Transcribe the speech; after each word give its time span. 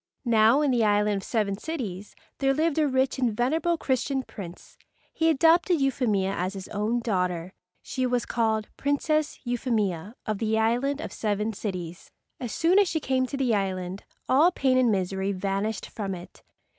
Now 0.25 0.61
in 0.61 0.71
the 0.71 0.83
island 0.83 1.17
of 1.17 1.23
Seven 1.23 1.59
Cities 1.59 2.15
there 2.39 2.55
lived 2.55 2.79
a 2.79 2.87
rich 2.87 3.19
and 3.19 3.37
venerable 3.37 3.77
Christian 3.77 4.23
prince. 4.23 4.75
He 5.13 5.29
adopted 5.29 5.79
Euphemia 5.79 6.33
as 6.33 6.55
his 6.55 6.67
own 6.69 7.01
daughter. 7.01 7.53
She 7.83 8.07
was 8.07 8.25
called 8.25 8.67
Princess 8.77 9.39
Euphemia 9.43 10.15
of 10.25 10.39
the 10.39 10.57
island 10.57 11.01
of 11.01 11.13
Seven 11.13 11.53
Cities. 11.53 12.09
As 12.39 12.51
soon 12.51 12.79
as 12.79 12.87
she 12.89 12.99
came 12.99 13.27
to 13.27 13.37
the 13.37 13.53
island 13.53 14.03
all 14.27 14.51
pain 14.51 14.75
and 14.79 14.91
misery 14.91 15.33
vanished 15.33 15.85
from 15.85 16.15
it. 16.15 16.41